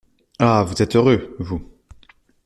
Ah! 0.39 0.63
vous 0.63 0.81
êtes 0.81 0.95
heureux, 0.95 1.35
vous! 1.37 1.63